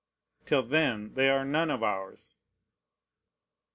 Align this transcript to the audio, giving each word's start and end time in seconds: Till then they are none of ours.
Till 0.47 0.63
then 0.63 1.13
they 1.13 1.29
are 1.29 1.45
none 1.45 1.69
of 1.69 1.83
ours. 1.83 2.35